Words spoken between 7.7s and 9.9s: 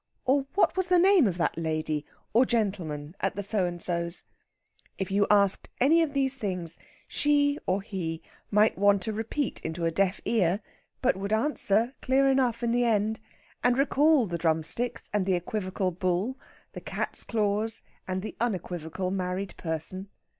he might want a repeat into